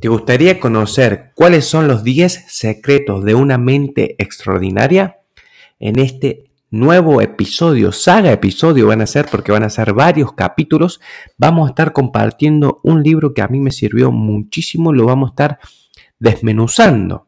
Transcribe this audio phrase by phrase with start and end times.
[0.00, 5.18] ¿Te gustaría conocer cuáles son los 10 secretos de una mente extraordinaria?
[5.78, 11.02] En este nuevo episodio, saga episodio van a ser porque van a ser varios capítulos,
[11.36, 15.32] vamos a estar compartiendo un libro que a mí me sirvió muchísimo, lo vamos a
[15.32, 15.58] estar
[16.18, 17.26] desmenuzando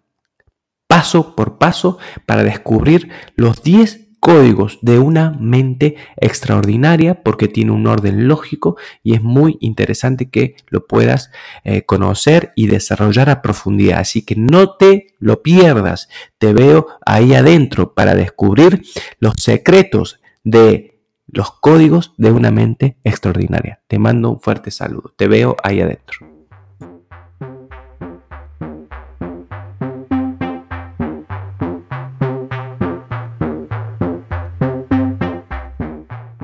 [0.93, 1.97] paso por paso
[2.27, 9.15] para descubrir los 10 códigos de una mente extraordinaria porque tiene un orden lógico y
[9.15, 11.33] es muy interesante que lo puedas
[11.65, 13.99] eh, conocer y desarrollar a profundidad.
[13.99, 16.09] Así que no te lo pierdas.
[16.39, 18.85] Te veo ahí adentro para descubrir
[19.19, 23.81] los secretos de los códigos de una mente extraordinaria.
[23.89, 25.13] Te mando un fuerte saludo.
[25.17, 26.32] Te veo ahí adentro.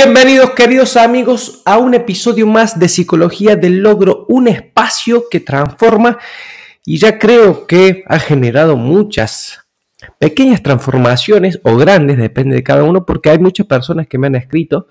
[0.00, 6.18] Bienvenidos queridos amigos a un episodio más de Psicología del Logro, un espacio que transforma
[6.84, 9.66] y ya creo que ha generado muchas
[10.20, 14.36] pequeñas transformaciones o grandes, depende de cada uno, porque hay muchas personas que me han
[14.36, 14.86] escrito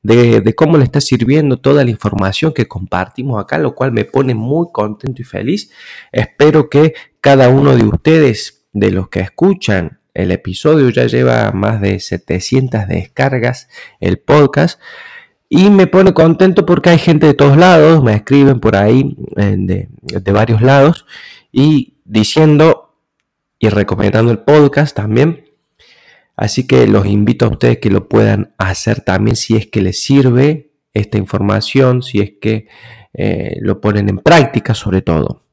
[0.00, 4.32] de, cómo le está sirviendo toda la información que compartimos acá, lo cual me pone
[4.32, 5.72] muy contento y feliz.
[6.12, 11.80] Espero que cada uno de ustedes, de los que escuchan el episodio ya lleva más
[11.80, 13.68] de 700 descargas,
[14.00, 14.80] el podcast.
[15.48, 19.54] Y me pone contento porque hay gente de todos lados, me escriben por ahí eh,
[19.58, 21.04] de, de varios lados
[21.50, 22.96] y diciendo
[23.58, 25.44] y recomendando el podcast también.
[26.36, 30.02] Así que los invito a ustedes que lo puedan hacer también si es que les
[30.02, 32.66] sirve esta información, si es que
[33.14, 35.44] eh, lo ponen en práctica sobre todo.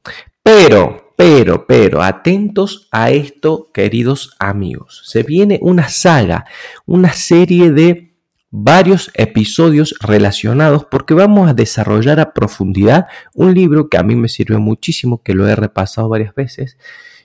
[0.42, 5.02] Pero pero, pero, atentos a esto, queridos amigos.
[5.04, 6.46] Se viene una saga,
[6.86, 8.14] una serie de
[8.50, 14.30] varios episodios relacionados porque vamos a desarrollar a profundidad un libro que a mí me
[14.30, 16.78] sirvió muchísimo, que lo he repasado varias veces,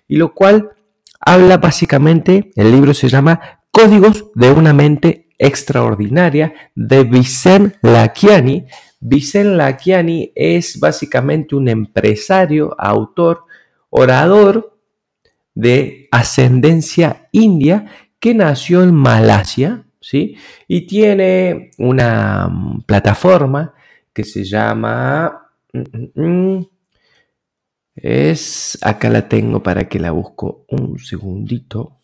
[0.10, 0.72] y lo cual
[1.22, 8.66] habla básicamente, el libro se llama Códigos de una mente extraordinaria de Vicente Lakiani.
[9.00, 13.46] Vicente Lakiani es básicamente un empresario, autor,
[13.96, 14.78] orador
[15.54, 17.86] de ascendencia india
[18.20, 20.38] que nació en Malasia, ¿sí?
[20.68, 23.74] Y tiene una mm, plataforma
[24.14, 25.50] que se llama...
[25.74, 26.68] Mm, mm,
[27.96, 28.78] es...
[28.82, 32.00] Acá la tengo para que la busco un segundito.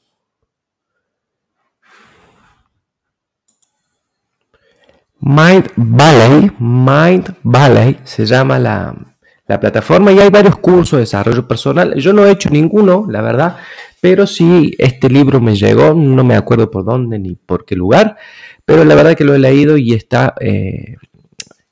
[5.19, 9.10] Mind Valley, Mind Valley se llama la,
[9.51, 11.93] la plataforma y hay varios cursos de desarrollo personal.
[11.95, 13.57] Yo no he hecho ninguno, la verdad,
[13.99, 18.15] pero sí este libro me llegó, no me acuerdo por dónde ni por qué lugar,
[18.63, 20.95] pero la verdad que lo he leído y está, eh,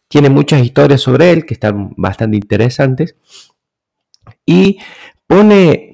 [0.09, 3.15] tiene muchas historias sobre él que están bastante interesantes
[4.45, 4.79] y
[5.25, 5.88] pone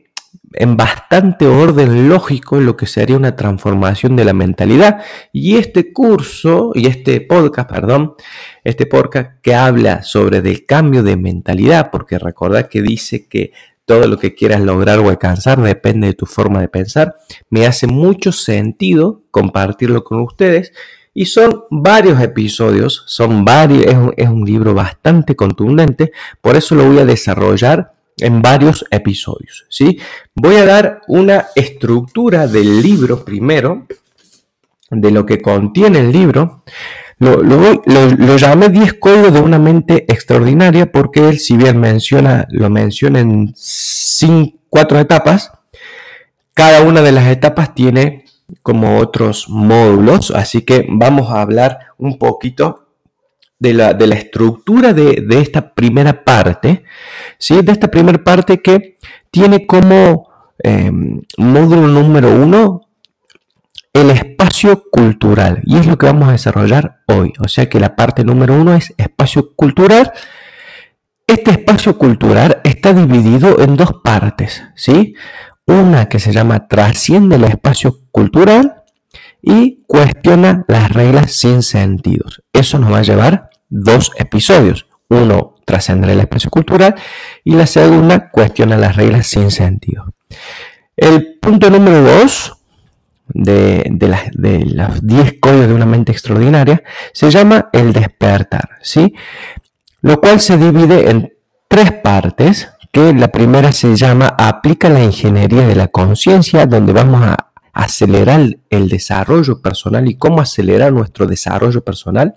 [0.57, 5.01] en bastante orden lógico lo que sería una transformación de la mentalidad.
[5.31, 8.16] Y este curso, y este podcast, perdón,
[8.63, 13.51] este podcast que habla sobre el cambio de mentalidad, porque recordad que dice que
[13.85, 17.16] todo lo que quieras lograr o alcanzar depende de tu forma de pensar,
[17.49, 20.73] me hace mucho sentido compartirlo con ustedes.
[21.13, 26.11] Y son varios episodios, son varios, es un, es un libro bastante contundente,
[26.41, 29.65] por eso lo voy a desarrollar en varios episodios.
[29.69, 29.99] ¿sí?
[30.33, 33.85] Voy a dar una estructura del libro primero,
[34.89, 36.63] de lo que contiene el libro.
[37.17, 43.19] Lo, llamé 10 códigos de una mente extraordinaria porque él, si bien menciona, lo menciona
[43.19, 45.51] en cinco, cuatro etapas,
[46.53, 48.25] cada una de las etapas tiene
[48.61, 52.84] como otros módulos, así que vamos a hablar un poquito
[53.59, 56.84] de la, estructura de, esta primera parte,
[57.37, 57.61] ¿sí?
[57.61, 58.97] de esta primera parte que
[59.31, 60.29] tiene como
[60.59, 62.81] em, módulo número uno
[63.93, 65.61] el espacio cultural.
[65.63, 67.31] Y es lo que vamos a desarrollar hoy.
[67.40, 70.11] O sea que la parte número uno es espacio cultural.
[71.28, 75.16] Este espacio cultural está dividido en dos partes, ¿sí?
[75.66, 78.74] Una que se llama trasciende el espacio cultural
[79.45, 82.41] y cuestiona las reglas sin sentidos.
[82.51, 84.87] Eso nos va a llevar dos episodios.
[85.07, 86.95] Uno, trascender el espacio cultural
[87.43, 90.13] y la segunda, cuestiona las reglas sin sentido.
[90.97, 92.53] El punto número dos
[93.27, 96.83] de, de, los 10 códigos de una mente extraordinaria
[97.13, 99.13] se llama el despertar, ¿sí?
[100.01, 101.33] Lo cual se divide en
[101.67, 107.21] tres partes, que la primera se llama aplica la ingeniería de la conciencia, donde vamos
[107.23, 112.35] a acelerar el desarrollo personal y cómo acelerar nuestro desarrollo personal.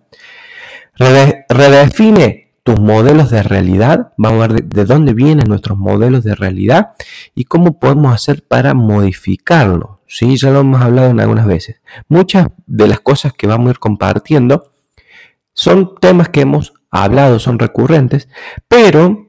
[0.98, 6.90] Redefine tus modelos de realidad, vamos a ver de, dónde vienen nuestros modelos de realidad
[7.36, 10.00] y cómo podemos hacer para modificarlo.
[10.08, 10.36] ¿sí?
[10.36, 11.80] Ya lo hemos hablado en algunas veces.
[12.08, 14.72] Muchas de las cosas que vamos a ir compartiendo
[15.54, 18.28] son temas que hemos hablado, son recurrentes,
[18.66, 19.27] pero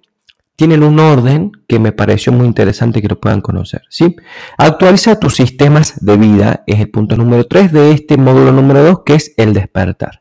[0.60, 3.84] tienen un orden que me pareció muy interesante que lo puedan conocer.
[3.88, 4.18] ¿sí?
[4.58, 9.04] Actualiza tus sistemas de vida es el punto número 3 de este módulo número 2
[9.06, 10.20] que es el despertar.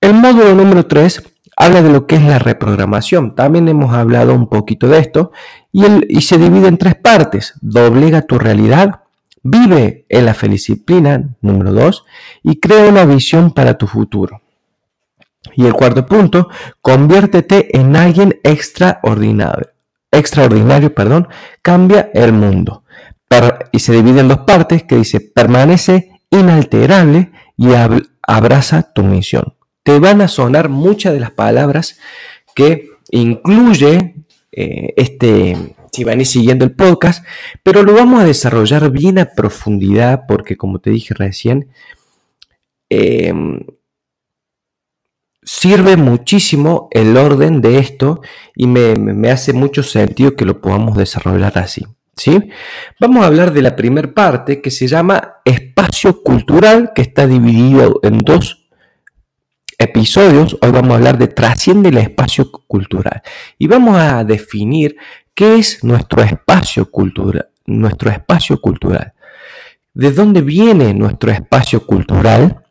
[0.00, 1.24] El módulo número 3
[1.56, 3.34] habla de lo que es la reprogramación.
[3.34, 5.32] También hemos hablado un poquito de esto
[5.72, 7.54] y, se divide en tres partes.
[7.60, 9.00] Doblega tu realidad,
[9.42, 12.04] vive en la feliciplina número 2
[12.44, 14.40] y crea una visión para tu futuro.
[15.54, 16.48] Y el cuarto punto,
[16.80, 19.70] conviértete en alguien extraordinario.
[20.10, 21.28] Extraordinario, perdón,
[21.62, 22.84] cambia el mundo.
[23.72, 27.68] y se divide en dos partes que dice, permanece inalterable y
[28.22, 29.54] abraza tu misión.
[29.82, 31.98] Te van a sonar muchas de las palabras
[32.54, 34.14] que incluye
[34.52, 37.24] eh, este, si van siguiendo el podcast,
[37.62, 41.68] pero lo vamos a desarrollar bien a profundidad porque como te dije recién,
[42.90, 43.32] eh,
[45.46, 48.20] sirve muchísimo el orden de esto
[48.54, 51.86] y me, hace mucho sentido que lo podamos desarrollar así.
[52.16, 52.50] ¿sí?
[53.00, 58.00] Vamos a hablar de la primera parte que se llama espacio cultural, que está dividido
[58.02, 58.66] en dos
[59.78, 60.58] episodios.
[60.60, 63.22] Hoy vamos a hablar de trasciende el espacio cultural
[63.56, 64.96] y vamos a definir
[65.32, 67.48] qué es nuestro espacio cultural.
[67.66, 69.12] Nuestro espacio cultural.
[69.94, 72.65] ¿De dónde viene nuestro espacio cultural?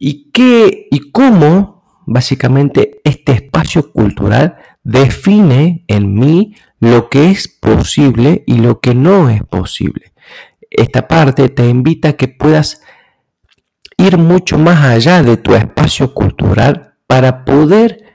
[0.00, 8.42] Y qué y cómo básicamente este espacio cultural define en mí lo que es posible
[8.46, 10.12] y lo que no es posible.
[10.70, 12.82] Esta parte te invita a que puedas
[13.96, 18.10] ir mucho más allá de tu espacio cultural para poder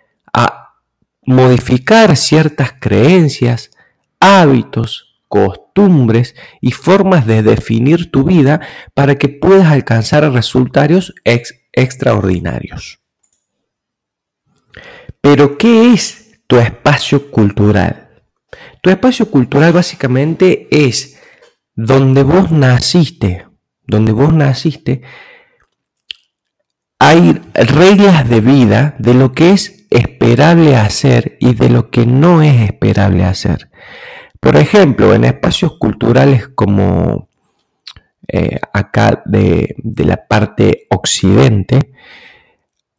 [1.26, 3.72] modificar ciertas creencias,
[4.20, 8.62] hábitos, costumbres y formas de definir tu vida
[8.94, 13.00] para que puedas alcanzar resultados ex extraordinarios.
[15.22, 18.24] Pero, ¿qué es tu espacio cultural?
[18.82, 21.20] Tu espacio cultural básicamente es
[21.76, 23.48] donde vos naciste,
[23.88, 25.02] donde vos naciste,
[27.00, 32.42] hay reglas de vida de lo que es esperable hacer y de lo que no
[32.42, 33.70] es esperable hacer.
[34.40, 37.30] Por ejemplo, en espacios culturales como
[38.28, 41.92] eh, acá de, la parte occidente,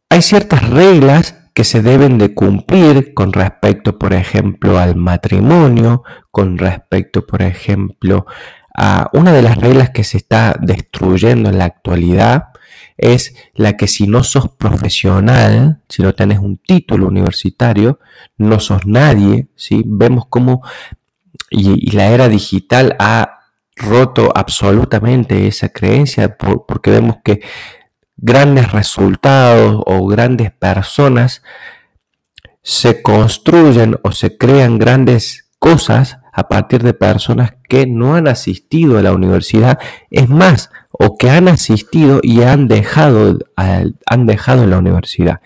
[0.09, 6.57] hay ciertas reglas que se deben de cumplir con respecto, por ejemplo, al matrimonio, con
[6.57, 8.25] respecto, por ejemplo,
[8.75, 12.49] a una de las reglas que se está destruyendo en la actualidad,
[12.95, 17.99] es la que si no sos profesional, si no tenés un título universitario,
[18.37, 19.83] no sos nadie, ¿sí?
[19.85, 20.63] Vemos cómo
[21.49, 23.36] y la era digital ha
[23.77, 27.41] roto absolutamente esa creencia porque vemos que
[28.17, 31.43] grandes resultados o grandes personas
[32.63, 38.99] se construyen o se crean grandes cosas a partir de personas que no han asistido
[38.99, 39.79] a la universidad,
[40.11, 45.41] es más, o que han asistido y han dejado, han dejado la universidad.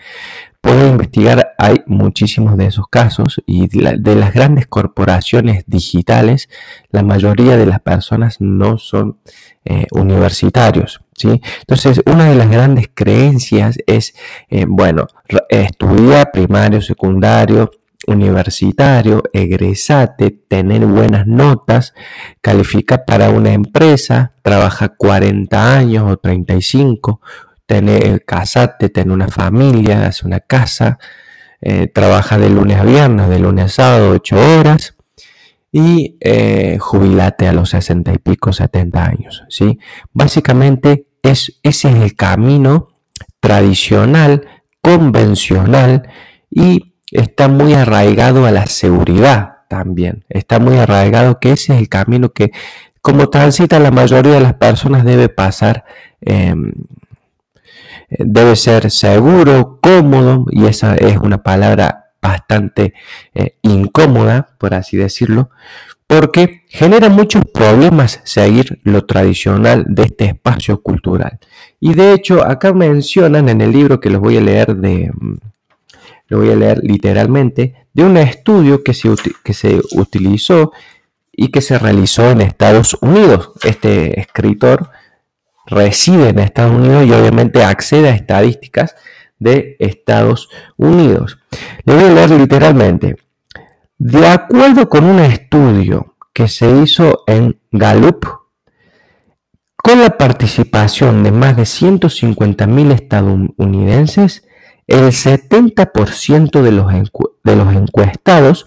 [0.60, 6.48] Puede investigar, hay muchísimos de esos casos y de las grandes corporaciones digitales,
[6.90, 9.20] la mayoría de las personas no son
[9.64, 11.02] eh, universitarios.
[11.16, 11.40] ¿sí?
[11.60, 14.12] Entonces, una de las grandes creencias es,
[14.50, 15.06] eh, bueno,
[15.48, 17.70] estudiar primario, secundario,
[18.08, 21.94] universitario, egresate, tener buenas notas,
[22.40, 27.20] califica para una empresa, trabaja 40 años o 35,
[27.66, 30.98] tener, casarte, tener una familia, hacer una casa,
[31.62, 34.96] eh, trabaja de lunes a viernes, de lunes a sábado, 8 horas
[35.70, 39.44] y eh, jubilate a los 60 y pico, 70 años.
[39.48, 39.78] ¿sí?
[40.12, 42.88] Básicamente es, ese es el camino
[43.40, 44.46] tradicional,
[44.82, 46.08] convencional
[46.50, 50.24] y está muy arraigado a la seguridad también.
[50.28, 52.52] Está muy arraigado que ese es el camino que
[53.00, 55.84] como transita la mayoría de las personas debe pasar
[56.20, 56.72] em,
[58.18, 62.94] debe ser seguro, cómodo, y esa es una palabra bastante
[63.34, 65.50] eh, incómoda, por así decirlo,
[66.06, 71.38] porque genera muchos problemas seguir lo tradicional de este espacio cultural.
[71.80, 75.36] Y de hecho, acá mencionan en el libro que los voy a leer de mm,
[76.32, 79.10] lo voy a leer literalmente, de un estudio que se,
[79.44, 80.72] que se utilizó
[81.30, 83.50] y que se realizó en Estados Unidos.
[83.62, 84.88] Este escritor
[85.66, 88.94] reside en Estados Unidos y obviamente accede a estadísticas
[89.38, 91.38] de Estados Unidos.
[91.84, 93.16] Le voy a leer literalmente.
[93.98, 98.26] De acuerdo con un estudio que se hizo en Gallup,
[99.76, 104.46] con la participación de más de 150.000 estadounidenses,
[104.86, 106.92] el 70% de los,
[107.42, 108.66] de los encuestados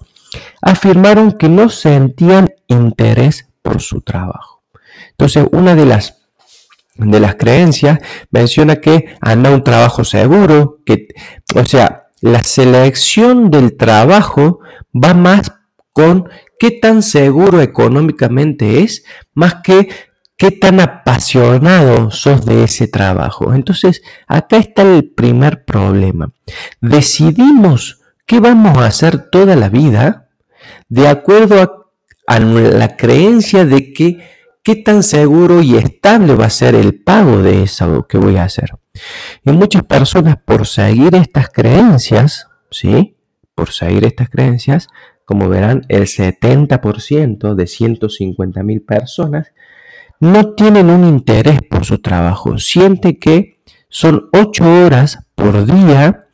[0.62, 4.64] afirmaron que no sentían interés por su trabajo.
[5.12, 6.25] Entonces, una de las
[6.96, 8.00] de las creencias
[8.32, 11.08] menciona que anda un trabajo seguro, que,
[11.56, 14.60] o sea, la selección del trabajo
[14.94, 15.52] va más
[15.92, 19.90] con qué tan seguro económicamente es, más que
[20.38, 23.54] qué tan apasionado sos de ese trabajo.
[23.54, 26.32] Entonces, acá está el primer problema.
[26.82, 30.28] Decidimos qué vamos a hacer toda la vida
[30.90, 31.62] de acuerdo
[32.28, 34.35] a, la creencia de que
[34.66, 38.46] qué tan seguro y estable va a ser el pago de eso que voy a
[38.46, 38.72] hacer.
[39.46, 43.16] Y muchas personas por seguir estas creencias, ¿sí?
[43.54, 44.88] Por seguir estas creencias,
[45.24, 49.54] como verán, el 70% de 150 mil personas
[50.20, 52.58] no tienen un interés por su trabajo.
[52.58, 56.26] Siente que son ocho horas por día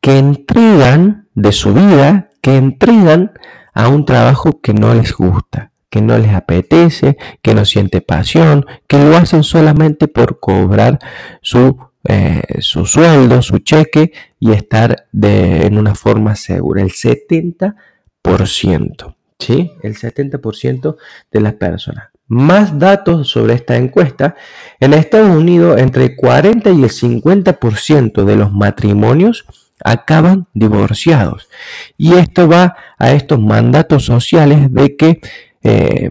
[0.00, 3.32] que entregan de su vida, que entregan
[3.74, 8.66] a un trabajo que no les gusta, que no les apetece, que no siente pasión,
[8.88, 10.98] que lo hacen solamente por cobrar
[11.40, 14.10] su, eh, su sueldo, su cheque
[14.40, 16.82] y estar de, en una forma segura.
[16.82, 19.70] El 70%, ¿sí?
[19.84, 20.96] El 70%
[21.30, 22.08] de las personas.
[22.26, 24.34] Más datos sobre esta encuesta.
[24.80, 29.46] En Estados Unidos, entre el 40 y el 50% de los matrimonios
[29.84, 31.48] acaban divorciados.
[31.96, 35.20] Y esto va a estos mandatos sociales de que
[35.64, 36.10] eh,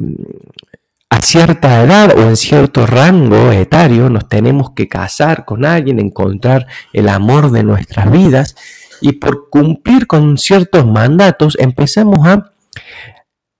[1.09, 6.65] a cierta edad o en cierto rango etario nos tenemos que casar con alguien, encontrar
[6.91, 8.55] el amor de nuestras vidas
[8.99, 12.53] y por cumplir con ciertos mandatos empezamos a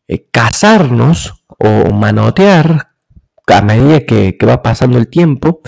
[0.08, 2.90] eh, casarnos o manotear
[3.46, 5.62] a medida que, va pasando el tiempo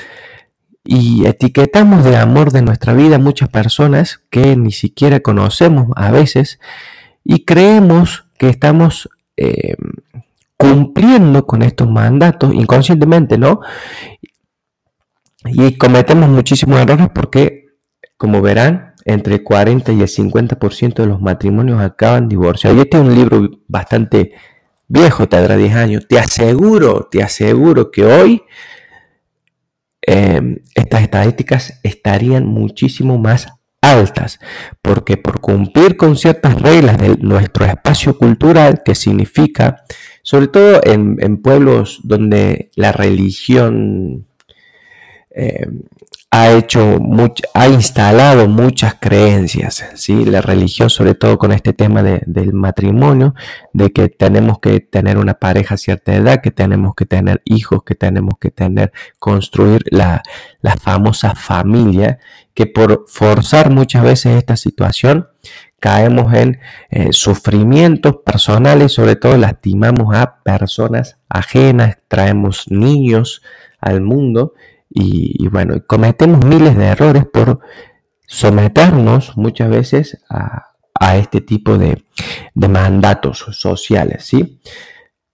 [0.84, 6.60] y etiquetamos de amor de nuestra vida muchas personas que ni siquiera conocemos a veces
[7.24, 9.76] y creemos que estamos eh,
[10.58, 13.60] cumpliendo con estos mandatos inconscientemente, ¿no?
[15.46, 17.66] Y cometemos muchísimos errores porque,
[18.18, 22.78] como verán, entre el 40 y el 50% de los matrimonios acaban divorciados.
[22.78, 24.34] Y este es un libro bastante
[24.88, 28.44] viejo, tendrá 10 años, te aseguro, te aseguro que hoy
[30.02, 33.48] em, estas estadísticas estarían muchísimo más
[33.82, 34.40] altas,
[34.82, 39.84] porque por cumplir con ciertas reglas de nuestro espacio cultural, que significa,
[40.26, 44.26] sobre todo en, pueblos donde la religión
[45.30, 45.84] em,
[46.32, 47.00] ha hecho
[47.54, 50.26] ha instalado muchas creencias, ¿sí?
[50.26, 53.36] La religión, sobre todo con este tema del matrimonio,
[53.72, 57.84] de que tenemos que tener una pareja a cierta edad, que tenemos que tener hijos,
[57.86, 60.24] que tenemos que tener, construir la,
[60.82, 62.18] famosa familia,
[62.56, 65.28] que por forzar muchas veces esta situación,
[65.80, 73.42] caemos en eh, sufrimientos personales, sobre todo lastimamos a personas ajenas, traemos niños
[73.80, 74.54] al mundo
[74.90, 77.60] y, bueno, cometemos miles de errores por
[78.28, 80.72] someternos muchas veces a,
[81.18, 82.06] este tipo de,
[82.56, 84.26] mandatos sociales.
[84.26, 84.60] ¿sí?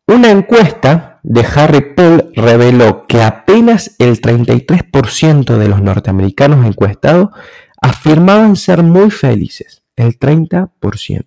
[0.07, 7.29] Una encuesta de Harry Poll reveló que apenas el 33% de los norteamericanos encuestados
[7.81, 11.25] afirmaban ser muy felices, el 30%.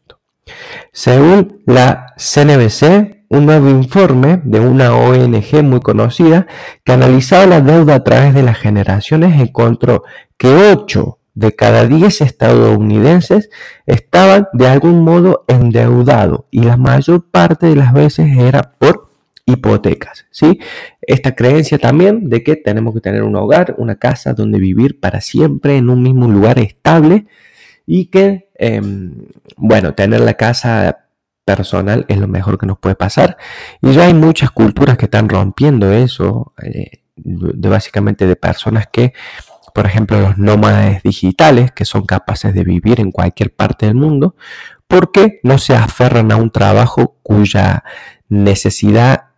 [0.92, 6.46] Según la CNBC, un nuevo informe de una ONG muy conocida
[6.84, 10.04] que analizaba la deuda a través de las generaciones encontró
[10.36, 13.50] que 8 de cada 10 estadounidenses
[13.86, 19.10] estaban de algún modo endeudados y la mayor parte de las veces era por
[19.46, 20.26] hipotecas.
[20.30, 20.60] ¿sí?
[21.02, 25.20] Esta creencia también de que tenemos que tener un hogar, una casa donde vivir para
[25.20, 27.26] siempre en un mismo lugar estable
[27.86, 29.26] y que, em,
[29.56, 31.06] bueno, tener la casa
[31.44, 33.36] personal es lo mejor que nos puede pasar.
[33.82, 36.54] Y ya hay muchas culturas que están rompiendo eso.
[36.62, 39.12] Eh, de básicamente de personas que,
[39.74, 44.36] por ejemplo, los nómades digitales, que son capaces de vivir en cualquier parte del mundo,
[44.88, 47.84] porque no se aferran a un trabajo cuya
[48.28, 49.28] necesidad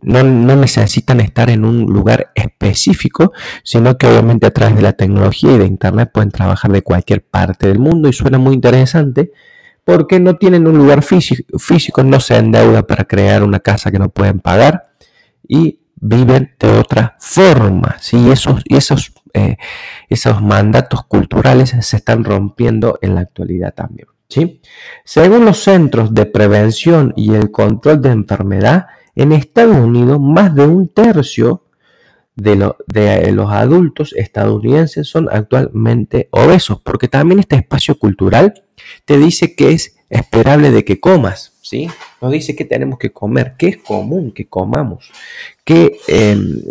[0.00, 0.22] no,
[0.56, 3.32] necesitan estar en un lugar específico,
[3.62, 7.22] sino que obviamente a través de la tecnología y de Internet pueden trabajar de cualquier
[7.24, 9.32] parte del mundo y suena muy interesante
[9.84, 14.08] porque no tienen un lugar físico, no se endeuda para crear una casa que no
[14.10, 14.92] pueden pagar
[15.46, 17.96] y viven de otra forma.
[18.00, 18.30] ¿sí?
[18.30, 19.56] Esos, y esos, eh,
[20.08, 24.06] esos mandatos culturales se están rompiendo en la actualidad también.
[24.28, 24.60] ¿sí?
[25.04, 30.66] Según los centros de prevención y el control de enfermedad, en Estados Unidos, más de
[30.66, 31.64] un tercio
[32.34, 38.64] de, los adultos estadounidenses son actualmente obesos, porque también este espacio cultural
[39.04, 41.90] te dice que es esperable de que comas, ¿sí?
[42.20, 45.10] Nos dice que tenemos que comer, que es común que comamos,
[45.64, 46.62] que, em,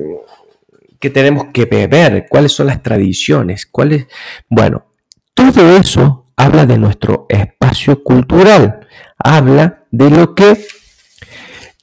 [1.00, 4.08] que tenemos que beber, cuáles son las tradiciones, cuáles...
[4.50, 4.86] Bueno,
[5.34, 10.58] todo eso habla de nuestro espacio cultural, habla de lo que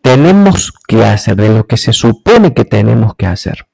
[0.03, 3.67] tenemos que hacer, de lo que se supone que tenemos que hacer.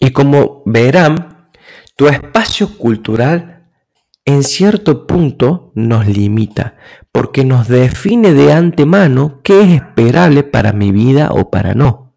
[0.00, 1.50] Y como verán,
[1.96, 3.66] tu espacio cultural
[4.24, 6.76] en cierto punto nos limita,
[7.12, 12.14] porque nos define de antemano qué es esperable para mi vida o para no.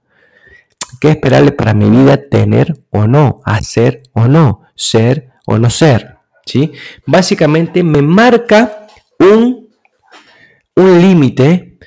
[0.99, 5.69] ¿Qué es esperable para mi vida tener o no, hacer o no, ser o no
[5.69, 6.17] ser?
[6.45, 6.73] ¿sí?
[7.05, 8.80] Básicamente me marca
[9.21, 9.69] un,
[10.75, 11.77] un límite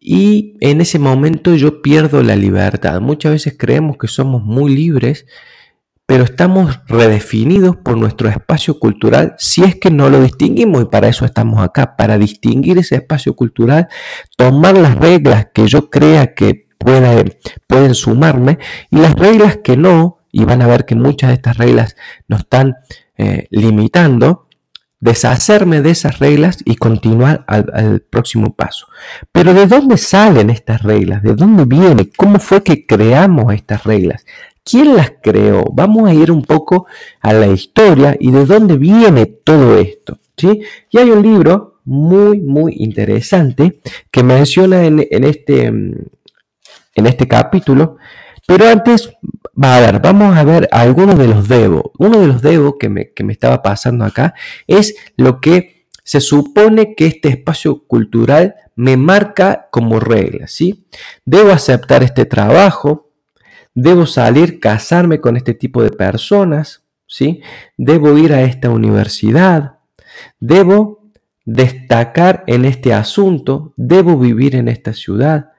[0.00, 3.00] y en ese momento yo pierdo la libertad.
[3.00, 5.26] Muchas veces creemos que somos muy libres,
[6.06, 11.08] pero estamos redefinidos por nuestro espacio cultural si es que no lo distinguimos y para
[11.08, 13.88] eso estamos acá, para distinguir ese espacio cultural,
[14.36, 16.68] tomar las reglas que yo crea que
[17.66, 18.58] pueden sumarme
[18.90, 21.96] y las reglas que no, y van a ver que muchas de estas reglas
[22.28, 22.74] nos están
[23.16, 24.48] eh, limitando,
[25.04, 28.86] deshacerme de esas reglas y continuar al, próximo paso.
[29.32, 31.22] Pero ¿de dónde salen estas reglas?
[31.22, 32.08] ¿De dónde viene?
[32.16, 34.24] ¿Cómo fue que creamos estas reglas?
[34.64, 35.64] ¿Quién las creó?
[35.74, 36.86] Vamos a ir un poco
[37.20, 40.18] a la historia y de dónde viene todo esto.
[40.38, 40.62] ¿sí?
[40.90, 46.06] Y hay un libro muy, muy interesante que menciona en, este, en
[46.94, 47.98] este capítulo
[48.46, 49.10] pero antes,
[49.62, 51.92] va a ver, vamos a ver algunos de los debo.
[51.98, 54.34] Uno de los debo que me, que me estaba pasando acá
[54.66, 60.86] es lo que se supone que este espacio cultural me marca como regla, ¿sí?
[61.24, 63.10] Debo aceptar este trabajo,
[63.74, 67.40] debo salir, casarme con este tipo de personas, ¿sí?
[67.78, 69.78] Debo ir a esta universidad,
[70.38, 71.04] debo
[71.46, 75.52] destacar en este asunto, debo vivir en esta ciudad,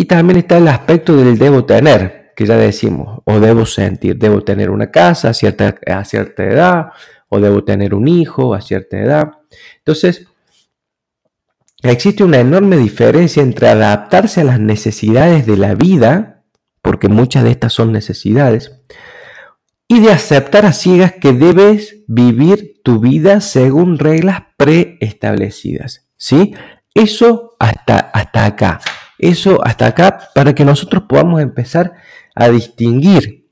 [0.00, 4.44] y también está el aspecto del debo tener, que ya decimos, o debo sentir, debo
[4.44, 6.92] tener una casa a cierta, a cierta edad,
[7.28, 9.32] o debo tener un hijo a cierta edad.
[9.78, 10.28] Entonces,
[11.82, 16.44] existe una enorme diferencia entre adaptarse a las necesidades de la vida,
[16.80, 18.80] porque muchas de estas son necesidades,
[19.88, 26.06] y de aceptar a ciegas que debes vivir tu vida según reglas preestablecidas.
[26.16, 26.54] ¿Sí?
[26.94, 28.80] Eso hasta, hasta acá.
[29.18, 31.94] Eso hasta acá para que nosotros podamos empezar
[32.34, 33.46] a distinguir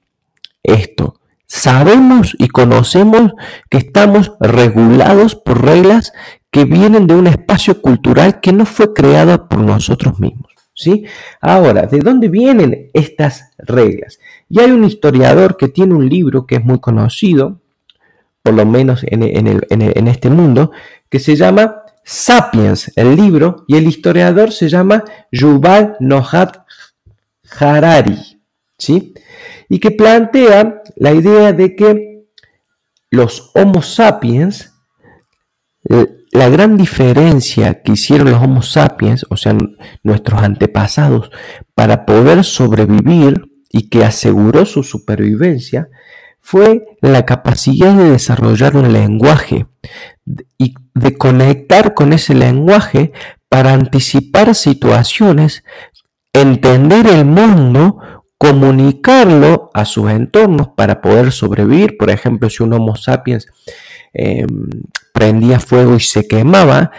[0.62, 1.20] esto.
[1.46, 3.32] Sabemos y conocemos
[3.70, 6.12] que estamos regulados por reglas
[6.50, 10.52] que vienen de un espacio cultural que no fue creado por nosotros mismos.
[10.74, 11.04] ¿sí?
[11.40, 14.18] Ahora, ¿de dónde vienen estas reglas?
[14.48, 17.60] Y hay un historiador que tiene un libro que es muy conocido,
[18.42, 20.70] por lo menos en, en este mundo,
[21.08, 26.64] que se llama Sapiens, el libro, y el historiador se llama Yuval Noah
[27.58, 28.40] Harari,
[28.78, 29.12] ¿sí?
[29.68, 32.26] Y que plantea la idea de que
[33.10, 34.72] los Homo sapiens,
[36.30, 39.56] la gran diferencia que hicieron los Homo sapiens, o sea,
[40.04, 41.32] nuestros antepasados,
[41.74, 45.88] para poder sobrevivir y que aseguró su supervivencia,
[46.48, 49.66] fue la capacidad de desarrollar un lenguaje
[50.56, 53.10] y de conectar con ese lenguaje
[53.48, 55.64] para anticipar situaciones,
[56.32, 57.98] entender el mundo,
[58.38, 61.96] comunicarlo a sus entornos para poder sobrevivir.
[61.96, 63.48] Por ejemplo, si un Homo sapiens
[64.12, 64.46] em,
[65.12, 66.92] prendía fuego y se quemaba,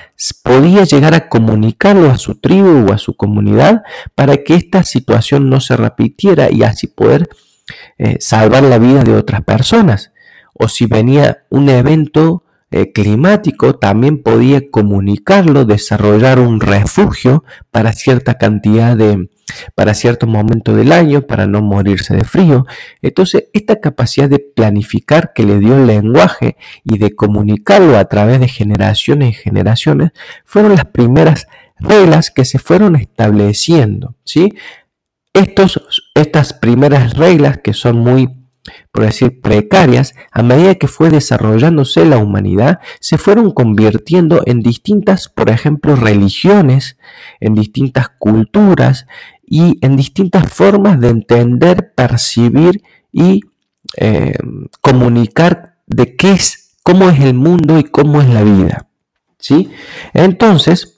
[0.43, 3.83] podía llegar a comunicarlo a su tribu o a su comunidad
[4.13, 7.29] para que esta situación no se repitiera y así poder
[7.97, 10.11] eh, salvar la vida de otras personas.
[10.53, 18.37] O si venía un evento eh, climático también podía comunicarlo, desarrollar un refugio para cierta
[18.37, 19.29] cantidad de,
[19.73, 22.65] para cierto momento del año, para no morirse de frío.
[23.01, 28.41] Entonces, esta capacidad de planificar que le dio el lenguaje y de comunicarlo a través
[28.41, 30.11] de generaciones y generaciones
[30.43, 31.47] fueron las primeras
[31.79, 34.55] reglas que se fueron estableciendo, ¿sí?
[35.37, 38.29] Estos, estas primeras reglas que son muy
[38.91, 45.29] por decir precarias, a medida que fue desarrollándose la humanidad, se fueron convirtiendo en distintas,
[45.29, 46.97] por ejemplo, religiones,
[47.39, 49.07] en distintas culturas
[49.45, 53.41] y en distintas formas de entender, percibir y
[53.97, 54.35] eh,
[54.81, 58.87] comunicar de qué es, cómo es el mundo y cómo es la vida.
[59.39, 59.69] ¿sí?
[60.13, 60.96] Entonces,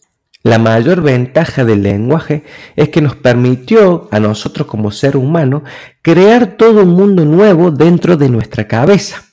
[0.49, 2.43] la mayor ventaja del lenguaje
[2.75, 5.63] es que nos permitió a nosotros como ser humano
[6.01, 9.23] crear todo un mundo nuevo dentro de nuestra cabeza.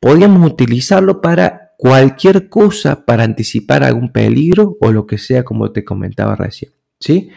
[0.00, 5.84] Podíamos utilizarlo para cualquier cosa, para anticipar algún peligro o lo que sea como te
[5.84, 6.72] comentaba recién.
[6.98, 7.30] ¿sí?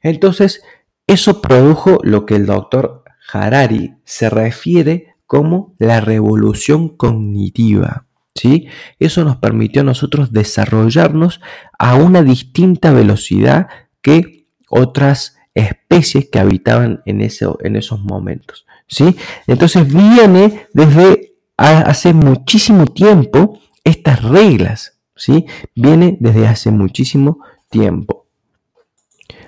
[0.00, 0.62] Entonces,
[1.08, 8.06] eso produjo lo que el doctor Harari se refiere como la revolución cognitiva.
[8.34, 8.68] ¿Sí?
[8.98, 11.40] Eso nos permitió a nosotros desarrollarnos
[11.78, 13.68] a una distinta velocidad
[14.02, 18.66] que otras especies que habitaban en, en esos momentos.
[18.88, 19.16] ¿sí?
[19.46, 24.98] Entonces viene desde hace muchísimo tiempo estas reglas.
[25.14, 25.46] ¿sí?
[25.74, 27.38] Viene desde hace muchísimo
[27.70, 28.26] tiempo.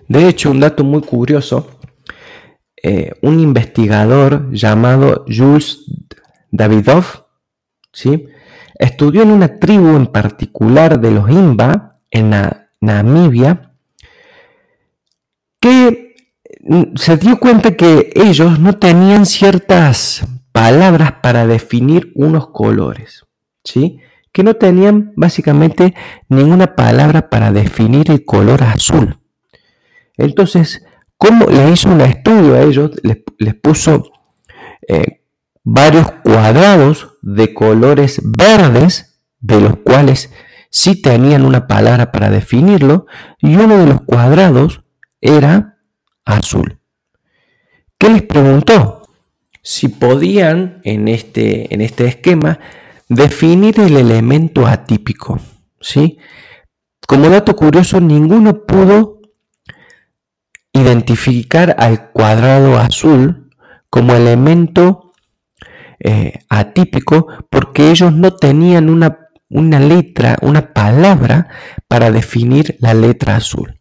[0.08, 1.78] De hecho, un dato muy curioso,
[2.80, 5.80] eh, un investigador llamado Jules
[6.52, 7.22] Davidoff,
[7.92, 8.28] ¿sí?
[8.78, 12.34] Estudió en una tribu en particular de los Imba, en
[12.80, 13.72] Namibia,
[15.60, 16.14] que
[16.62, 23.24] mm, se dio cuenta que ellos no tenían ciertas palabras para definir unos colores,
[23.64, 23.98] ¿sí?
[24.32, 25.94] Que no tenían básicamente
[26.28, 29.18] ninguna palabra para definir el color azul.
[30.16, 30.84] Entonces,
[31.16, 32.90] ¿cómo le hizo un estudio a ellos?
[33.02, 34.04] Les, puso
[34.88, 35.22] eh,
[35.62, 40.30] varios cuadrados de colores verdes, de los cuales
[40.70, 43.06] sí tenían una palabra para definirlo,
[43.40, 44.84] y uno de los cuadrados
[45.20, 45.80] era
[46.24, 46.78] azul.
[47.98, 49.02] ¿Qué les preguntó?
[49.60, 52.60] Si podían en este, en este esquema
[53.08, 55.40] definir el elemento atípico.
[55.80, 56.18] ¿sí?
[57.08, 59.20] Como dato curioso, ninguno pudo
[60.72, 63.50] identificar al cuadrado azul
[63.90, 65.05] como elemento
[66.00, 71.48] eh, atípico porque ellos no tenían una, una letra, una palabra
[71.88, 73.80] para definir la letra azul.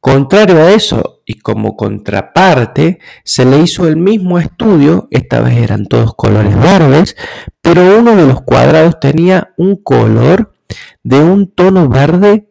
[0.00, 5.86] Contrario a eso, y como contraparte, se le hizo el mismo estudio, esta vez eran
[5.86, 7.16] todos colores verdes,
[7.60, 10.54] pero uno de los cuadrados tenía un color
[11.02, 12.48] de un tono verde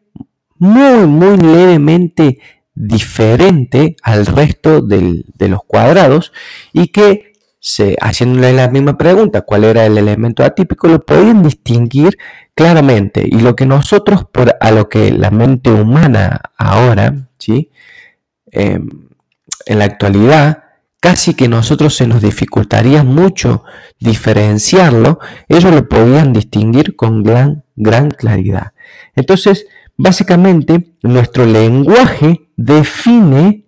[0.57, 2.39] muy, muy levemente
[2.73, 6.33] diferente al resto de los cuadrados
[6.73, 7.34] y que
[7.99, 12.17] haciéndole la misma pregunta, cuál era el elemento atípico, lo podían distinguir
[12.53, 13.23] claramente.
[13.25, 17.71] Y lo que nosotros, por, a lo que la mente humana ahora, ¿sí?
[18.51, 18.87] Em,
[19.65, 20.63] en la actualidad,
[20.99, 23.63] casi que nosotros se nos dificultaría mucho
[23.99, 28.73] diferenciarlo, ellos lo podían distinguir con gran, gran claridad.
[29.15, 29.65] Entonces,
[29.97, 33.64] básicamente, nuestro lenguaje define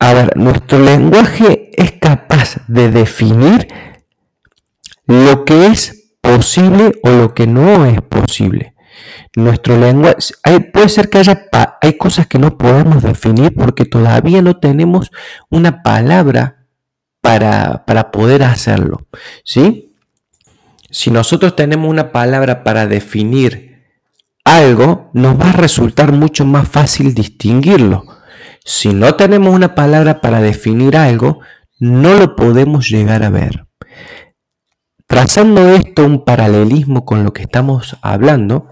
[0.00, 3.68] a ver, nuestro lenguaje es capaz de definir
[5.06, 8.74] lo que es posible o lo que no es posible.
[9.36, 10.16] Nuestro lenguaje,
[10.72, 11.46] puede ser que haya
[11.82, 15.10] hay cosas que no podemos definir porque todavía no tenemos
[15.50, 16.66] una palabra
[17.20, 19.06] para, para poder hacerlo.
[19.44, 19.94] ¿sí?
[20.90, 23.84] Si nosotros tenemos una palabra para definir
[24.44, 28.19] algo, nos va a resultar mucho más fácil distinguirlo
[28.64, 31.40] si no tenemos una palabra para definir algo,
[31.78, 33.66] no lo podemos llegar a ver.
[35.06, 38.70] Trazando esto un paralelismo con lo que estamos hablando,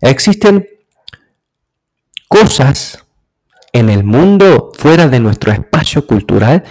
[0.00, 0.66] existen
[2.26, 3.06] cosas
[3.72, 6.64] en el mundo fuera de nuestro espacio cultural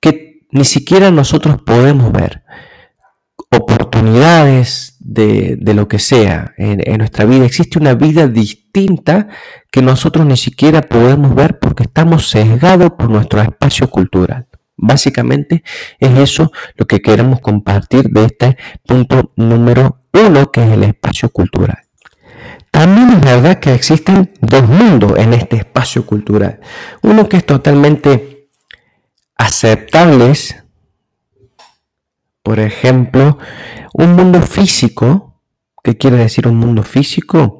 [0.00, 2.42] que ni siquiera nosotros podemos ver.
[3.50, 7.46] Oportunidades, de, lo que sea en, nuestra vida.
[7.46, 9.28] Existe una vida distinta
[9.70, 14.46] que nosotros ni siquiera podemos ver porque estamos sesgados por nuestro espacio cultural.
[14.76, 15.62] Básicamente
[16.00, 21.28] es eso lo que queremos compartir de este punto número uno, que es el espacio
[21.28, 21.78] cultural.
[22.70, 26.58] También es verdad que existen dos mundos en este espacio cultural.
[27.02, 28.48] Uno que es totalmente
[29.36, 30.32] aceptable
[32.44, 33.38] por ejemplo,
[33.94, 35.40] un mundo físico,
[35.82, 37.58] ¿qué quiere decir un mundo físico?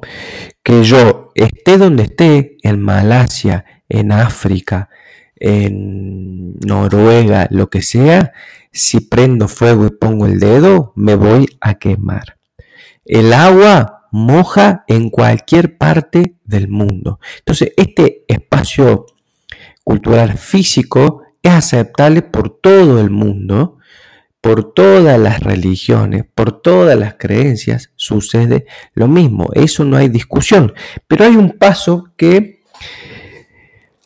[0.61, 4.89] Que yo esté donde esté, en Malasia, en África,
[5.37, 8.31] en Noruega, lo que sea,
[8.71, 12.37] si prendo fuego y pongo el dedo, me voy a quemar.
[13.05, 17.19] El agua moja en cualquier parte del mundo.
[17.39, 19.07] Entonces, este espacio
[19.83, 23.79] cultural físico es aceptable por todo el mundo,
[24.45, 29.49] por todas las religiones, por todas las creencias, sucede lo mismo.
[29.55, 30.71] Eso no hay discusión.
[31.07, 32.59] Pero hay un paso que,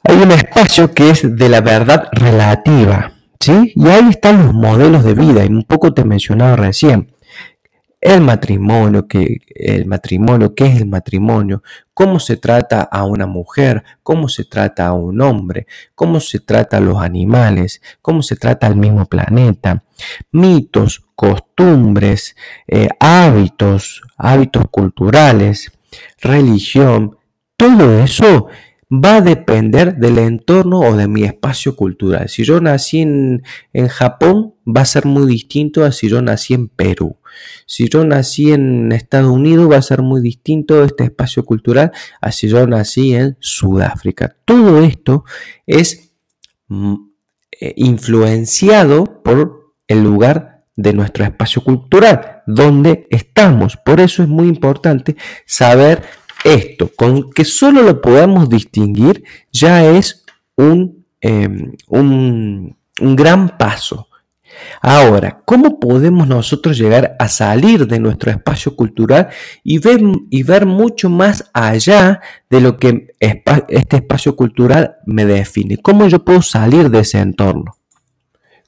[0.02, 3.12] hay un espacio que es de la verdad relativa.
[3.38, 3.74] ¿Sí?
[3.76, 7.12] Y ahí están los modelos de vida, y un poco te mencionaba recién.
[8.02, 11.64] El matrimonio, que, el matrimonio, ¿qué es el matrimonio?
[11.94, 13.84] ¿Cómo se trata a una mujer?
[14.04, 15.68] ¿Cómo se trata a un hombre?
[15.96, 17.82] ¿Cómo se trata a los animales?
[18.02, 19.84] ¿Cómo se trata al mismo planeta?
[20.32, 25.72] Mitos, costumbres, eh, hábitos, hábitos culturales,
[26.22, 27.18] religión,
[27.58, 28.48] todo eso
[28.92, 32.28] va a depender del entorno o de mi espacio cultural.
[32.28, 33.44] Si yo nací en,
[33.88, 37.18] Japón, va a ser muy distinto a si yo nací en Perú.
[37.68, 42.32] Si yo nací en Estados Unidos, va a ser muy distinto este espacio cultural a
[42.32, 44.36] si yo nací en Sudáfrica.
[44.46, 45.24] Todo esto
[45.68, 46.14] es
[46.68, 46.96] mm,
[47.62, 53.78] eh, influenciado por el lugar de nuestro espacio cultural, donde estamos.
[53.78, 56.04] Por eso es muy importante saber
[56.44, 60.26] esto, con que solo lo podamos distinguir, ya es
[60.56, 64.08] un, em, un, gran paso.
[64.82, 69.30] Ahora, ¿cómo podemos nosotros llegar a salir de nuestro espacio cultural
[69.64, 73.08] y ver, y ver mucho más allá de lo que
[73.70, 75.78] este espacio cultural me define?
[75.78, 77.79] ¿Cómo yo puedo salir de ese entorno?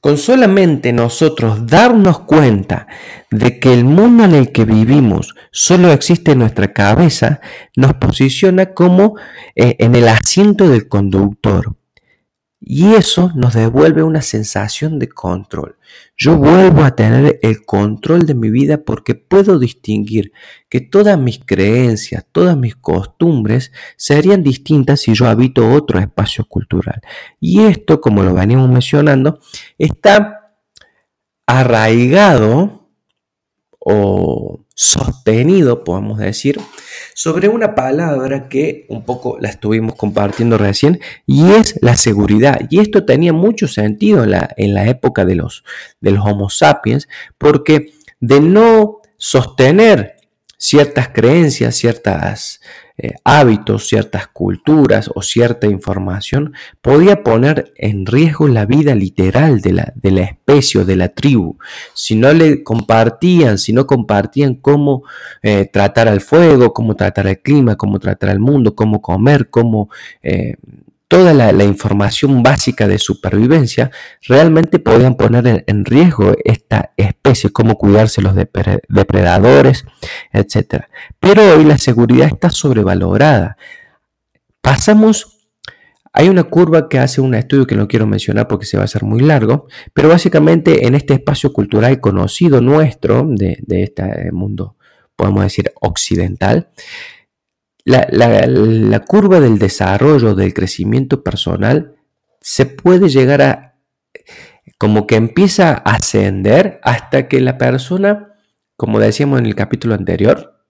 [0.02, 2.88] Con solamente nosotros darnos cuenta
[3.30, 7.40] de que el mundo en el que vivimos solo existe en nuestra cabeza,
[7.76, 9.16] nos posiciona como
[9.56, 11.76] eh, en el asiento del conductor.
[12.64, 15.78] Y eso nos devuelve una sensación de control.
[16.16, 20.32] Yo vuelvo a tener el control de mi vida porque puedo distinguir
[20.70, 27.02] que todas mis creencias, todas mis costumbres serían distintas si yo habito otro espacio cultural.
[27.40, 29.40] Y esto, como lo venimos mencionando,
[29.80, 30.54] está
[31.48, 32.88] arraigado
[33.80, 36.62] o sostenido, podemos decir,
[37.14, 42.62] sobre una palabra que un poco la estuvimos compartiendo recién y es la seguridad.
[42.70, 45.64] Y esto tenía mucho sentido en la, en la época de los,
[46.00, 50.16] de los Homo sapiens porque de no sostener
[50.58, 52.62] ciertas creencias, ciertas
[53.04, 59.74] eh, hábitos, ciertas culturas o cierta información, podía poner en riesgo la vida literal de
[59.74, 61.58] la, de la especie o de la tribu.
[61.96, 65.02] Si no le compartían, si no compartían cómo
[65.42, 69.90] eh, tratar al fuego, cómo tratar al clima, cómo tratar al mundo, cómo comer, cómo
[70.22, 70.58] eh,
[71.12, 73.92] toda la, información básica de supervivencia,
[74.30, 79.84] realmente podían poner en, riesgo esta especie, cómo cuidarse los depredadores,
[80.32, 80.86] etc.
[81.20, 83.58] Pero hoy la seguridad está sobrevalorada.
[84.62, 85.50] Pasamos,
[86.14, 88.86] hay una curva que hace un estudio que no quiero mencionar porque se va a
[88.86, 94.78] hacer muy largo, pero básicamente en este espacio cultural conocido nuestro, de, de este mundo,
[95.18, 96.70] podemos decir, occidental,
[97.86, 101.96] la, curva del desarrollo, del crecimiento personal,
[102.40, 103.76] se puede llegar a,
[104.78, 108.36] como que empieza a ascender hasta que la persona,
[108.76, 110.66] como decíamos en el capítulo anterior,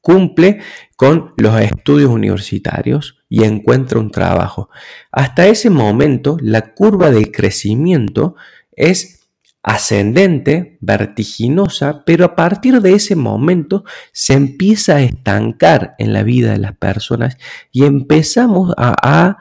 [0.00, 0.60] cumple
[0.96, 4.70] con los estudios universitarios y encuentra un trabajo.
[5.12, 8.34] Hasta ese momento, la curva del crecimiento
[8.72, 9.19] es
[9.62, 16.52] ascendente, vertiginosa, pero a partir de ese momento se empieza a estancar en la vida
[16.52, 17.36] de las personas
[17.70, 19.38] y empezamos a,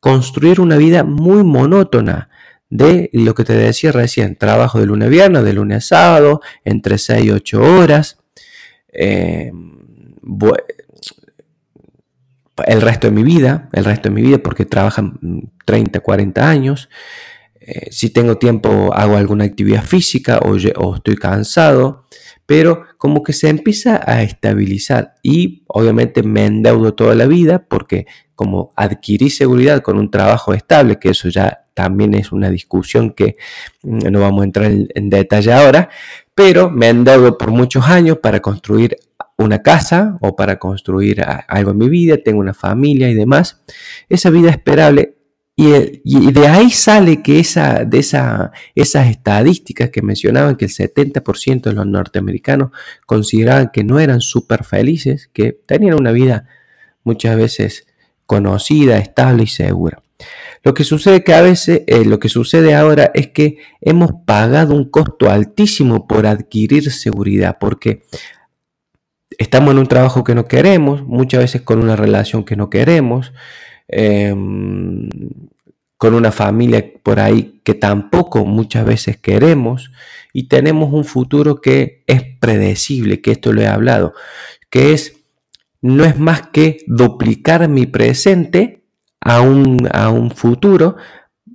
[0.00, 2.30] construir una vida muy monótona
[2.70, 6.40] de lo que te decía recién, trabajo de lunes a viernes, de lunes a sábado,
[6.64, 8.18] entre 6 y 8 horas.
[8.94, 9.52] Eh,
[12.66, 15.18] el resto de mi vida, el resto de mi vida, porque trabajan
[15.66, 16.88] 30, 40 años.
[17.70, 22.04] Eh, si tengo tiempo hago alguna actividad física o, estoy cansado,
[22.44, 28.06] pero como que se empieza a estabilizar y obviamente me endeudo toda la vida porque
[28.34, 33.36] como adquirí seguridad con un trabajo estable, que eso ya también es una discusión que
[33.84, 35.90] mm, no vamos a entrar en, detalle ahora,
[36.34, 38.96] pero me endeudo por muchos años para construir
[39.38, 43.62] una casa o para construir algo en mi vida, tengo una familia y demás.
[44.08, 45.19] Esa vida esperable
[45.62, 51.60] Y, de ahí sale que esa, de esa, esas estadísticas que mencionaban que el 70%
[51.60, 52.70] de los norteamericanos
[53.04, 56.46] consideraban que no eran súper felices, que tenían una vida
[57.04, 57.86] muchas veces
[58.24, 60.02] conocida, estable y segura.
[60.62, 64.74] Lo que sucede que a veces, eh, lo que sucede ahora es que hemos pagado
[64.74, 68.02] un costo altísimo por adquirir seguridad, porque
[69.36, 73.34] estamos en un trabajo que no queremos, muchas veces con una relación que no queremos,
[73.92, 75.08] Em,
[76.00, 79.92] con una familia por ahí que tampoco muchas veces queremos
[80.32, 84.14] y tenemos un futuro que es predecible, que esto lo he hablado,
[84.70, 85.18] que es
[85.82, 88.86] no es más que duplicar mi presente
[89.20, 90.96] a un, a un futuro,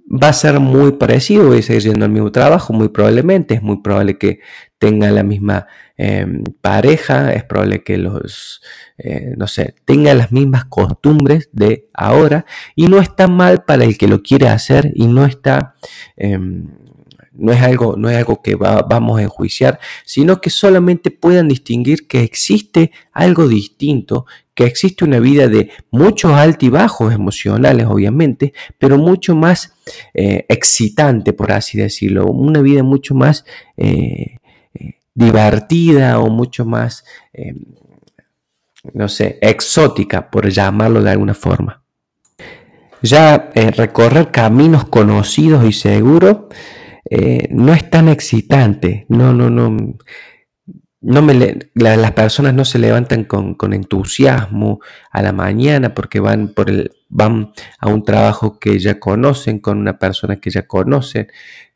[0.08, 3.62] va a ser muy parecido, voy a seguir yendo al mismo trabajo, muy probablemente, es
[3.62, 4.40] muy probable que
[4.78, 8.62] tenga la misma em, pareja, es probable que los,
[8.98, 13.98] eh, no sé, tenga las mismas costumbres de ahora y no está mal para el
[13.98, 15.76] que lo quiere hacer y no está...
[16.16, 16.68] Em,
[17.38, 22.08] no es algo, no es algo que vamos a enjuiciar, sino que solamente puedan distinguir
[22.08, 29.36] que existe algo distinto, que existe una vida de muchos altibajos emocionales, obviamente, pero mucho
[29.36, 29.76] más
[30.14, 33.46] eh, excitante, por así decirlo, una vida mucho más
[33.78, 34.38] eh,
[35.16, 37.58] divertida o mucho más, em,
[38.94, 41.82] no sé, exótica, por llamarlo de alguna forma.
[43.02, 46.38] Ya eh, recorrer caminos conocidos y seguros
[47.10, 49.96] eh, no es tan excitante, no, no, no.
[51.08, 54.80] No me las personas no se levantan con, con, entusiasmo
[55.12, 59.78] a la mañana porque van, por el, van a un trabajo que ya conocen, con
[59.78, 61.28] una persona que ya conocen,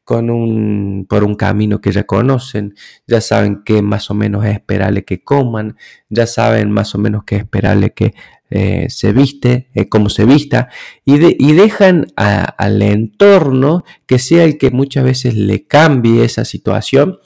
[0.04, 2.74] con un, por un camino que ya conocen,
[3.06, 5.78] ya saben qué más o menos es esperable que coman,
[6.10, 8.16] ya saben más o menos qué es esperable que
[8.50, 10.70] eh, se viste, eh, cómo se vista,
[11.16, 17.20] y, y dejan al entorno que sea el que muchas veces le cambie esa situación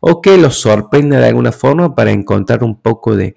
[0.00, 3.34] o que los sorprenda de alguna forma para encontrar un poco de,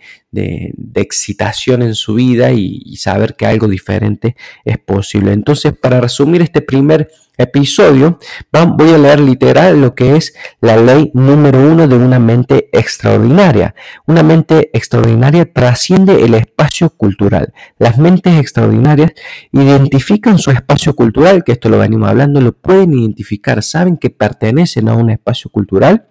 [0.95, 5.33] excitación en su vida y, y saber que algo diferente es posible.
[5.33, 7.09] Entonces, para resumir este primer
[7.39, 8.19] episodio,
[8.51, 13.73] voy a leer literal lo que es la ley número uno de una mente extraordinaria.
[14.05, 17.53] Una mente extraordinaria trasciende el espacio cultural.
[17.79, 19.13] Las mentes extraordinarias
[19.53, 19.88] identifican
[20.37, 24.95] su espacio cultural, que esto lo venimos hablando, lo pueden identificar, saben que pertenecen a
[24.95, 26.07] un espacio cultural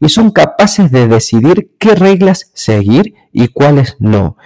[0.00, 4.36] y son capaces de decidir qué reglas seguir y cuáles no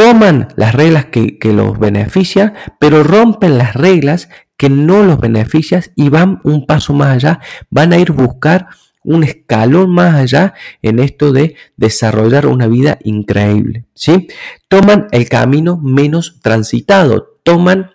[0.00, 5.82] toman las reglas que, que, los benefician, pero rompen las reglas que no los benefician
[5.94, 8.68] y van un paso más allá, van a ir a buscar
[9.04, 14.28] un escalón más allá en esto de desarrollar una vida increíble, ¿sí?
[14.68, 17.90] Toman el camino menos transitado, toman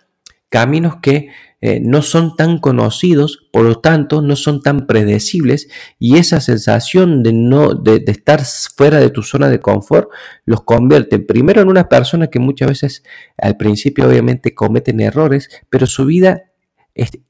[0.48, 1.28] caminos que
[1.60, 7.22] eh, no son tan conocidos, por lo tanto no son tan predecibles y esa sensación
[7.22, 10.10] de no de, de, estar fuera de tu zona de confort
[10.44, 13.02] los convierte primero en una persona que muchas veces
[13.38, 16.44] al principio obviamente cometen errores, pero su vida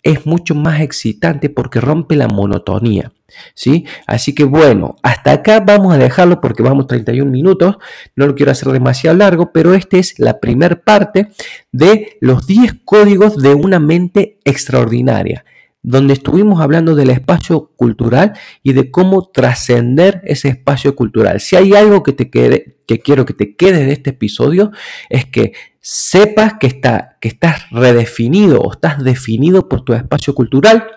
[0.02, 3.12] es, mucho más excitante porque rompe la monotonía.
[3.54, 3.86] ¿Sí?
[4.06, 7.76] Así que bueno, hasta acá vamos a dejarlo porque vamos 31 minutos.
[8.14, 11.28] No lo quiero hacer demasiado largo, pero esta es la primera parte
[11.72, 15.44] de los 10 códigos de una mente extraordinaria
[15.88, 18.32] donde estuvimos hablando del espacio cultural
[18.64, 21.38] y de cómo trascender ese espacio cultural.
[21.38, 24.72] Si hay algo que te quede, que quiero que te quede de este episodio,
[25.10, 30.88] es que sepas que, está, que estás redefinido o estás definido por tu espacio cultural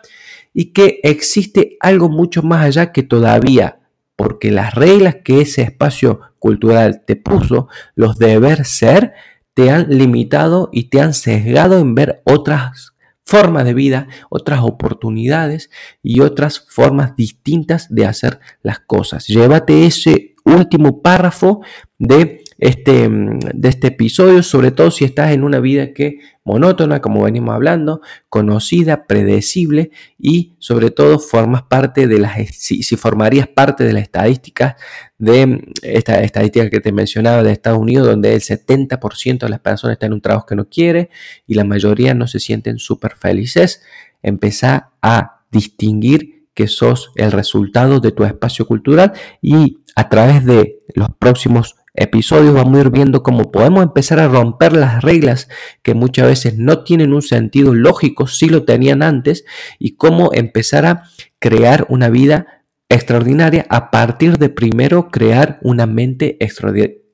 [0.59, 3.79] y que existe algo mucho más allá que todavía,
[4.17, 9.13] porque las reglas que ese espacio cultural te puso, los deber ser,
[9.53, 12.91] te han limitado y te han sesgado en ver otras
[13.23, 15.69] formas de vida, otras oportunidades
[16.03, 19.27] y otras formas distintas de hacer las cosas.
[19.27, 21.61] Llévate ese último párrafo
[21.97, 27.23] de este, de este episodio, sobre todo si estás en una vida que monótona, como
[27.23, 33.93] venimos hablando, conocida, predecible y sobre todo formas parte de las, si, formarías parte de
[33.93, 34.75] las estadísticas
[35.17, 39.93] de esta estadística que te mencionaba de Estados Unidos, donde el 70% de las personas
[39.93, 41.09] están en un trabajo que no quiere
[41.47, 43.83] y la mayoría no se sienten súper felices,
[44.21, 50.79] empezá a distinguir que sos el resultado de tu espacio cultural y a través de
[50.93, 55.49] los próximos episodios vamos a ir viendo cómo podemos empezar a romper las reglas
[55.83, 59.45] que muchas veces no tienen un sentido lógico, si lo tenían antes,
[59.77, 61.03] y cómo empezar a
[61.39, 66.37] crear una vida extraordinaria a partir de primero crear una mente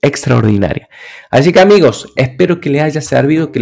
[0.02, 0.90] extraordinaria.
[1.30, 3.52] Así que amigos, espero que les haya servido.
[3.52, 3.62] Que